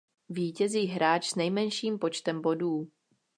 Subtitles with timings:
[0.29, 2.87] Vítězí hráč s nejmenším počtem bodů.